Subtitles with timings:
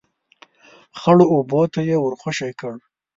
[0.99, 2.75] ،خړو اوبو ته يې ور خوشی کړه.